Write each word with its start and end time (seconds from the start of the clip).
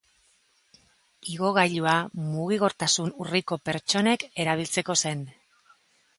Igogailua 1.33 1.93
mugikortasun 2.31 3.13
urriko 3.27 3.59
pertsonek 3.71 4.27
erabiltzeko 4.47 4.99
zen. 5.05 5.25